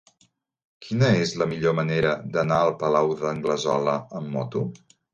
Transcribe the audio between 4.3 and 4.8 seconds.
moto?